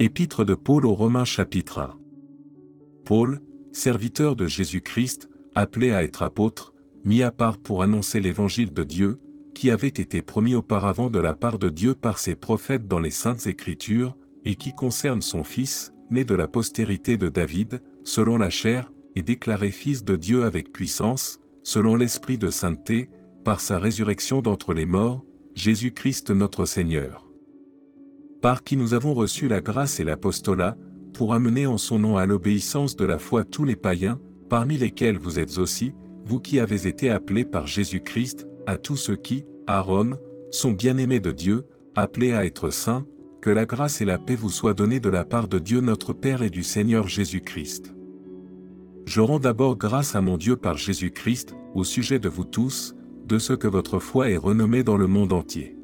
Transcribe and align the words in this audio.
Épître 0.00 0.44
de 0.44 0.54
Paul 0.54 0.86
aux 0.86 0.94
Romains 0.94 1.24
chapitre 1.24 1.80
1. 1.80 1.98
Paul, 3.04 3.40
serviteur 3.72 4.36
de 4.36 4.46
Jésus-Christ, 4.46 5.28
appelé 5.56 5.90
à 5.90 6.04
être 6.04 6.22
apôtre, 6.22 6.72
mis 7.04 7.24
à 7.24 7.32
part 7.32 7.58
pour 7.58 7.82
annoncer 7.82 8.20
l'évangile 8.20 8.72
de 8.72 8.84
Dieu, 8.84 9.18
qui 9.56 9.72
avait 9.72 9.88
été 9.88 10.22
promis 10.22 10.54
auparavant 10.54 11.10
de 11.10 11.18
la 11.18 11.34
part 11.34 11.58
de 11.58 11.68
Dieu 11.68 11.96
par 11.96 12.20
ses 12.20 12.36
prophètes 12.36 12.86
dans 12.86 13.00
les 13.00 13.10
saintes 13.10 13.48
écritures, 13.48 14.16
et 14.44 14.54
qui 14.54 14.72
concerne 14.72 15.20
son 15.20 15.42
Fils, 15.42 15.92
né 16.12 16.24
de 16.24 16.36
la 16.36 16.46
postérité 16.46 17.16
de 17.16 17.28
David, 17.28 17.82
selon 18.04 18.38
la 18.38 18.50
chair, 18.50 18.92
et 19.16 19.22
déclaré 19.22 19.72
Fils 19.72 20.04
de 20.04 20.14
Dieu 20.14 20.44
avec 20.44 20.72
puissance, 20.72 21.40
selon 21.64 21.96
l'Esprit 21.96 22.38
de 22.38 22.50
sainteté, 22.50 23.10
par 23.44 23.58
sa 23.58 23.80
résurrection 23.80 24.42
d'entre 24.42 24.74
les 24.74 24.86
morts, 24.86 25.24
Jésus-Christ 25.56 26.30
notre 26.30 26.66
Seigneur. 26.66 27.27
Par 28.40 28.62
qui 28.62 28.76
nous 28.76 28.94
avons 28.94 29.14
reçu 29.14 29.48
la 29.48 29.60
grâce 29.60 29.98
et 29.98 30.04
l'apostolat, 30.04 30.76
pour 31.12 31.34
amener 31.34 31.66
en 31.66 31.78
son 31.78 31.98
nom 31.98 32.16
à 32.16 32.26
l'obéissance 32.26 32.94
de 32.94 33.04
la 33.04 33.18
foi 33.18 33.42
tous 33.42 33.64
les 33.64 33.74
païens, 33.74 34.20
parmi 34.48 34.76
lesquels 34.76 35.18
vous 35.18 35.40
êtes 35.40 35.58
aussi, 35.58 35.92
vous 36.24 36.38
qui 36.38 36.60
avez 36.60 36.86
été 36.86 37.10
appelés 37.10 37.44
par 37.44 37.66
Jésus-Christ, 37.66 38.46
à 38.66 38.76
tous 38.76 38.96
ceux 38.96 39.16
qui, 39.16 39.44
à 39.66 39.80
Rome, 39.80 40.18
sont 40.52 40.70
bien-aimés 40.70 41.20
de 41.20 41.32
Dieu, 41.32 41.66
appelés 41.96 42.32
à 42.32 42.44
être 42.44 42.70
saints, 42.70 43.04
que 43.40 43.50
la 43.50 43.66
grâce 43.66 44.00
et 44.00 44.04
la 44.04 44.18
paix 44.18 44.36
vous 44.36 44.50
soient 44.50 44.74
données 44.74 45.00
de 45.00 45.08
la 45.08 45.24
part 45.24 45.48
de 45.48 45.58
Dieu 45.58 45.80
notre 45.80 46.12
Père 46.12 46.42
et 46.42 46.50
du 46.50 46.62
Seigneur 46.62 47.08
Jésus-Christ. 47.08 47.94
Je 49.06 49.20
rends 49.20 49.40
d'abord 49.40 49.76
grâce 49.76 50.14
à 50.14 50.20
mon 50.20 50.36
Dieu 50.36 50.56
par 50.56 50.76
Jésus-Christ, 50.76 51.56
au 51.74 51.82
sujet 51.82 52.18
de 52.18 52.28
vous 52.28 52.44
tous, 52.44 52.94
de 53.26 53.38
ce 53.38 53.52
que 53.52 53.66
votre 53.66 53.98
foi 53.98 54.30
est 54.30 54.36
renommée 54.36 54.84
dans 54.84 54.96
le 54.96 55.06
monde 55.06 55.32
entier. 55.32 55.76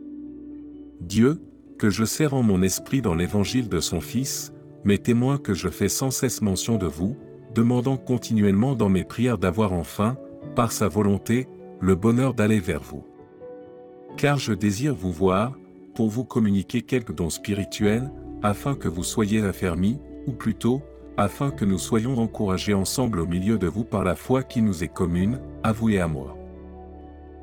Dieu, 1.00 1.40
que 1.78 1.90
je 1.90 2.04
sers 2.04 2.34
en 2.34 2.42
mon 2.42 2.62
esprit 2.62 3.02
dans 3.02 3.14
l'évangile 3.14 3.68
de 3.68 3.80
son 3.80 4.00
Fils, 4.00 4.52
mais 4.84 4.98
témoin 4.98 5.38
que 5.38 5.54
je 5.54 5.68
fais 5.68 5.88
sans 5.88 6.10
cesse 6.10 6.42
mention 6.42 6.76
de 6.76 6.86
vous, 6.86 7.16
demandant 7.54 7.96
continuellement 7.96 8.74
dans 8.74 8.88
mes 8.88 9.04
prières 9.04 9.38
d'avoir 9.38 9.72
enfin, 9.72 10.16
par 10.54 10.72
sa 10.72 10.88
volonté, 10.88 11.48
le 11.80 11.94
bonheur 11.94 12.34
d'aller 12.34 12.60
vers 12.60 12.82
vous. 12.82 13.04
Car 14.16 14.38
je 14.38 14.52
désire 14.52 14.94
vous 14.94 15.12
voir, 15.12 15.56
pour 15.94 16.08
vous 16.08 16.24
communiquer 16.24 16.82
quelques 16.82 17.14
dons 17.14 17.30
spirituels, 17.30 18.10
afin 18.42 18.74
que 18.74 18.88
vous 18.88 19.04
soyez 19.04 19.42
affermis, 19.42 19.98
ou 20.26 20.32
plutôt, 20.32 20.82
afin 21.16 21.50
que 21.50 21.64
nous 21.64 21.78
soyons 21.78 22.18
encouragés 22.18 22.74
ensemble 22.74 23.20
au 23.20 23.26
milieu 23.26 23.58
de 23.58 23.66
vous 23.66 23.84
par 23.84 24.04
la 24.04 24.16
foi 24.16 24.42
qui 24.42 24.62
nous 24.62 24.82
est 24.82 24.88
commune, 24.88 25.40
à 25.62 25.72
vous 25.72 25.90
et 25.90 26.00
à 26.00 26.08
moi. 26.08 26.36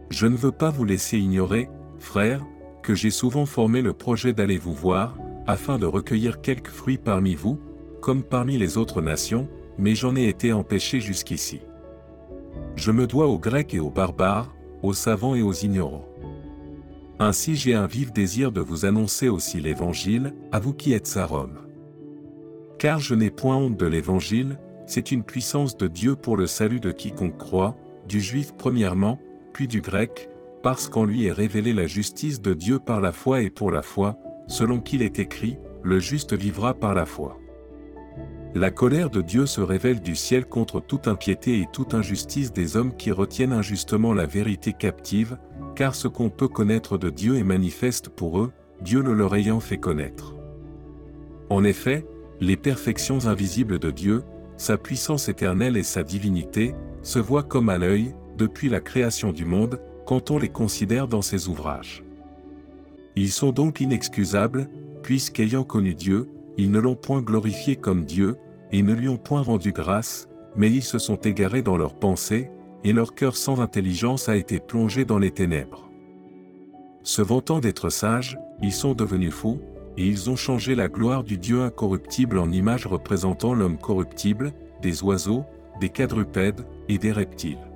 Je 0.10 0.28
ne 0.28 0.36
veux 0.36 0.52
pas 0.52 0.70
vous 0.70 0.84
laisser 0.84 1.18
ignorer, 1.18 1.70
frères, 1.98 2.46
que 2.82 2.96
j'ai 2.96 3.12
souvent 3.12 3.46
formé 3.46 3.82
le 3.82 3.94
projet 3.94 4.34
d'aller 4.34 4.58
vous 4.58 4.74
voir, 4.74 5.18
afin 5.48 5.78
de 5.78 5.86
recueillir 5.86 6.42
quelques 6.42 6.70
fruits 6.70 6.98
parmi 6.98 7.36
vous, 7.36 7.60
comme 8.02 8.24
parmi 8.24 8.58
les 8.58 8.78
autres 8.78 9.02
nations, 9.02 9.48
mais 9.78 9.96
j'en 9.96 10.16
ai 10.16 10.28
été 10.28 10.54
empêché 10.54 11.00
jusqu'ici. 11.00 11.62
Je 12.76 12.92
me 12.92 13.08
dois 13.08 13.28
aux 13.28 13.40
Grecs 13.40 13.74
et 13.74 13.80
aux 13.80 13.90
barbares, 13.90 14.54
aux 14.82 14.94
savants 14.94 15.36
et 15.36 15.42
aux 15.42 15.54
ignorants. 15.54 16.08
Ainsi 17.20 17.56
j'ai 17.56 17.76
un 17.76 17.86
vif 17.86 18.12
désir 18.12 18.52
de 18.52 18.62
vous 18.62 18.86
annoncer 18.86 19.30
aussi 19.30 19.60
l'Évangile, 19.60 20.34
à 20.52 20.60
vous 20.60 20.74
qui 20.74 20.94
êtes 20.94 21.18
à 21.18 21.26
Rome. 21.26 21.60
Car 22.80 23.00
je 23.00 23.14
n'ai 23.14 23.30
point 23.30 23.56
honte 23.56 23.78
de 23.78 23.86
l'Évangile, 23.86 24.58
c'est 24.88 25.12
une 25.12 25.24
puissance 25.24 25.78
de 25.78 25.88
Dieu 25.88 26.16
pour 26.16 26.36
le 26.36 26.48
salut 26.48 26.80
de 26.80 26.92
quiconque 26.92 27.38
croit, 27.38 27.78
du 28.08 28.20
juif 28.20 28.54
premièrement, 28.58 29.20
puis 29.54 29.68
du 29.68 29.82
grec, 29.82 30.31
parce 30.64 30.90
qu'en 30.90 31.06
lui 31.06 31.26
est 31.26 31.32
révélée 31.32 31.74
la 31.74 31.88
justice 31.88 32.42
de 32.42 32.54
Dieu 32.54 32.80
par 32.80 33.02
la 33.02 33.12
foi 33.12 33.42
et 33.42 33.50
pour 33.50 33.72
la 33.72 33.82
foi, 33.82 34.18
selon 34.48 34.80
qu'il 34.80 35.02
est 35.02 35.20
écrit, 35.20 35.58
le 35.84 36.00
juste 36.00 36.34
vivra 36.34 36.74
par 36.74 36.94
la 36.94 37.06
foi. 37.06 37.38
La 38.54 38.70
colère 38.70 39.10
de 39.10 39.22
Dieu 39.22 39.46
se 39.46 39.62
révèle 39.62 40.02
du 40.02 40.16
ciel 40.16 40.46
contre 40.46 40.82
toute 40.82 41.08
impiété 41.08 41.60
et 41.60 41.68
toute 41.72 41.94
injustice 41.94 42.52
des 42.52 42.76
hommes 42.76 42.96
qui 42.96 43.12
retiennent 43.12 43.54
injustement 43.54 44.14
la 44.14 44.26
vérité 44.26 44.74
captive, 44.74 45.38
car 45.74 45.96
ce 45.96 46.10
qu'on 46.10 46.30
peut 46.30 46.50
connaître 46.50 46.98
de 46.98 47.10
Dieu 47.10 47.38
est 47.38 47.46
manifeste 47.46 48.10
pour 48.10 48.42
eux, 48.42 48.52
Dieu 48.82 49.02
le 49.02 49.14
leur 49.14 49.36
ayant 49.36 49.62
fait 49.62 49.78
connaître. 49.78 50.36
En 51.50 51.64
effet, 51.64 52.06
les 52.42 52.58
perfections 52.58 53.28
invisibles 53.28 53.80
de 53.80 53.90
Dieu, 53.90 54.24
sa 54.58 54.78
puissance 54.78 55.30
éternelle 55.30 55.78
et 55.78 55.84
sa 55.84 56.04
divinité, 56.04 56.76
se 57.04 57.20
voient 57.20 57.44
comme 57.44 57.70
à 57.70 57.78
l'œil, 57.78 58.14
depuis 58.38 58.68
la 58.68 58.82
création 58.82 59.32
du 59.32 59.46
monde, 59.46 59.80
quand 60.12 60.30
on 60.30 60.38
les 60.38 60.50
considère 60.50 61.08
dans 61.08 61.22
ses 61.22 61.48
ouvrages. 61.48 62.04
Ils 63.16 63.32
sont 63.32 63.54
donc 63.54 63.80
inexcusables, 63.80 64.68
puisqu'ayant 65.04 65.64
connu 65.64 65.96
Dieu, 65.96 66.28
ils 66.58 66.70
ne 66.70 66.82
l'ont 66.82 66.98
point 66.98 67.22
glorifié 67.22 67.78
comme 67.78 68.04
Dieu, 68.04 68.36
et 68.74 68.84
ne 68.84 68.94
lui 68.94 69.08
ont 69.08 69.16
point 69.16 69.42
rendu 69.42 69.72
grâce, 69.72 70.28
mais 70.58 70.70
ils 70.70 70.84
se 70.84 71.00
sont 71.00 71.16
égarés 71.16 71.62
dans 71.62 71.78
leurs 71.78 71.96
pensées, 71.96 72.52
et 72.84 72.92
leur 72.92 73.16
cœur 73.16 73.38
sans 73.38 73.62
intelligence 73.62 74.28
a 74.28 74.36
été 74.36 74.60
plongé 74.60 75.06
dans 75.06 75.18
les 75.18 75.32
ténèbres. 75.32 75.90
Se 77.04 77.22
vantant 77.22 77.62
d'être 77.62 77.88
sages, 77.90 78.38
ils 78.62 78.74
sont 78.74 78.94
devenus 78.94 79.34
fous, 79.34 79.62
et 79.96 80.06
ils 80.06 80.30
ont 80.30 80.36
changé 80.36 80.76
la 80.76 80.90
gloire 80.90 81.24
du 81.24 81.38
Dieu 81.38 81.62
incorruptible 81.62 82.38
en 82.38 82.52
image 82.52 82.86
représentant 82.86 83.54
l'homme 83.54 83.78
corruptible, 83.78 84.52
des 84.82 85.04
oiseaux, 85.04 85.46
des 85.80 85.88
quadrupèdes 85.88 86.66
et 86.90 86.98
des 86.98 87.14
reptiles. 87.14 87.71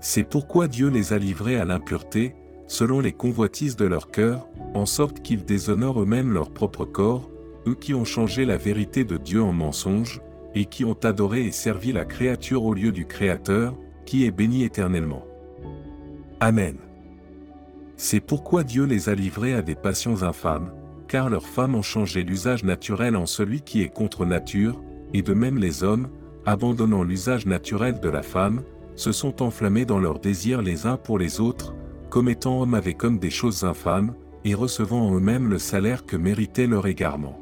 C'est 0.00 0.24
pourquoi 0.24 0.66
Dieu 0.66 0.88
les 0.88 1.12
a 1.12 1.18
livrés 1.18 1.60
à 1.60 1.64
l'impureté, 1.64 2.34
selon 2.66 3.00
les 3.00 3.12
convoitises 3.12 3.76
de 3.76 3.84
leur 3.84 4.10
cœur, 4.10 4.48
en 4.74 4.86
sorte 4.86 5.20
qu'ils 5.20 5.44
déshonorent 5.44 6.02
eux-mêmes 6.02 6.32
leur 6.32 6.50
propre 6.50 6.84
corps, 6.84 7.30
eux 7.66 7.74
qui 7.74 7.92
ont 7.92 8.06
changé 8.06 8.46
la 8.46 8.56
vérité 8.56 9.04
de 9.04 9.18
Dieu 9.18 9.42
en 9.42 9.52
mensonge, 9.52 10.22
et 10.54 10.64
qui 10.64 10.84
ont 10.84 10.98
adoré 11.04 11.44
et 11.44 11.52
servi 11.52 11.92
la 11.92 12.04
créature 12.04 12.64
au 12.64 12.74
lieu 12.74 12.92
du 12.92 13.06
Créateur, 13.06 13.76
qui 14.06 14.24
est 14.24 14.30
béni 14.30 14.64
éternellement. 14.64 15.24
Amen. 16.40 16.76
C'est 17.96 18.20
pourquoi 18.20 18.64
Dieu 18.64 18.84
les 18.84 19.10
a 19.10 19.14
livrés 19.14 19.54
à 19.54 19.62
des 19.62 19.74
passions 19.74 20.22
infâmes, 20.22 20.72
car 21.06 21.28
leurs 21.28 21.46
femmes 21.46 21.74
ont 21.74 21.82
changé 21.82 22.22
l'usage 22.22 22.64
naturel 22.64 23.16
en 23.16 23.26
celui 23.26 23.60
qui 23.60 23.82
est 23.82 23.92
contre 23.92 24.24
nature, 24.24 24.82
et 25.12 25.22
de 25.22 25.34
même 25.34 25.58
les 25.58 25.84
hommes, 25.84 26.08
abandonnant 26.46 27.02
l'usage 27.02 27.44
naturel 27.46 28.00
de 28.00 28.08
la 28.08 28.22
femme, 28.22 28.62
se 28.96 29.12
sont 29.12 29.42
enflammés 29.42 29.84
dans 29.84 29.98
leurs 29.98 30.18
désirs 30.18 30.62
les 30.62 30.86
uns 30.86 30.96
pour 30.96 31.18
les 31.18 31.40
autres, 31.40 31.74
commettant 32.10 32.62
hommes 32.62 32.74
avec 32.74 33.04
hommes 33.04 33.18
des 33.18 33.30
choses 33.30 33.64
infâmes, 33.64 34.14
et 34.44 34.54
recevant 34.54 35.08
en 35.08 35.14
eux-mêmes 35.14 35.48
le 35.48 35.58
salaire 35.58 36.06
que 36.06 36.16
méritait 36.16 36.66
leur 36.66 36.86
égarement. 36.86 37.40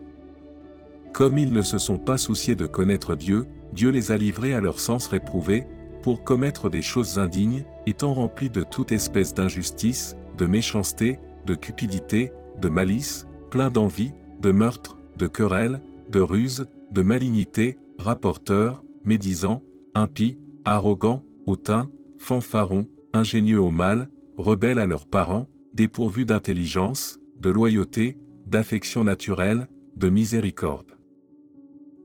Comme 1.12 1.38
ils 1.38 1.52
ne 1.52 1.62
se 1.62 1.78
sont 1.78 1.98
pas 1.98 2.18
souciés 2.18 2.56
de 2.56 2.66
connaître 2.66 3.14
Dieu, 3.14 3.46
Dieu 3.72 3.90
les 3.90 4.12
a 4.12 4.16
livrés 4.16 4.54
à 4.54 4.60
leur 4.60 4.80
sens 4.80 5.06
réprouvé, 5.06 5.66
pour 6.02 6.24
commettre 6.24 6.70
des 6.70 6.82
choses 6.82 7.18
indignes, 7.18 7.64
étant 7.86 8.14
remplis 8.14 8.50
de 8.50 8.62
toute 8.62 8.92
espèce 8.92 9.34
d'injustice, 9.34 10.16
de 10.36 10.46
méchanceté, 10.46 11.18
de 11.46 11.54
cupidité, 11.54 12.32
de 12.60 12.68
malice, 12.68 13.26
plein 13.50 13.70
d'envie, 13.70 14.12
de 14.40 14.52
meurtre, 14.52 14.98
de 15.16 15.26
querelle, 15.26 15.80
de 16.10 16.20
ruse, 16.20 16.66
de 16.92 17.02
malignité, 17.02 17.78
rapporteurs, 17.98 18.82
médisants, 19.04 19.62
impies, 19.94 20.38
arrogants, 20.64 21.24
hautains, 21.48 21.90
fanfarons, 22.18 22.88
ingénieux 23.12 23.60
au 23.60 23.70
mal, 23.70 24.10
rebelles 24.36 24.78
à 24.78 24.86
leurs 24.86 25.06
parents, 25.06 25.48
dépourvus 25.72 26.24
d'intelligence, 26.24 27.18
de 27.40 27.50
loyauté, 27.50 28.18
d'affection 28.46 29.04
naturelle, 29.04 29.68
de 29.96 30.08
miséricorde. 30.08 30.96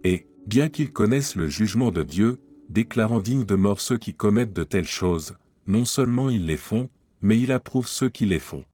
Et, 0.04 0.28
bien 0.48 0.70
qu'ils 0.70 0.92
connaissent 0.92 1.36
le 1.36 1.48
jugement 1.48 1.92
de 1.92 2.04
Dieu, 2.04 2.40
déclarant 2.70 3.20
dignes 3.20 3.46
de 3.46 3.56
mort 3.56 3.82
ceux 3.82 3.98
qui 3.98 4.14
commettent 4.14 4.54
de 4.54 4.64
telles 4.64 4.88
choses, 4.88 5.36
non 5.68 5.86
seulement 5.86 6.30
ils 6.30 6.46
les 6.46 6.58
font, 6.58 6.90
mais 7.22 7.40
il 7.40 7.52
approuve 7.52 7.88
ceux 7.88 8.10
qui 8.10 8.26
les 8.26 8.40
font. 8.40 8.66